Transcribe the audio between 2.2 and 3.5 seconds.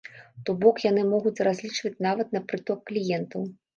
на прыток кліентаў.